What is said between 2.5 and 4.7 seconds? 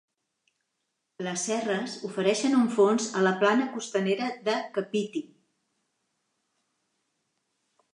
un fons a la plana costanera de